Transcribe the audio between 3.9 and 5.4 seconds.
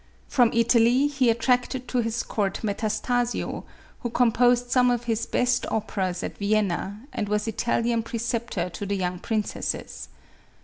who composed some of his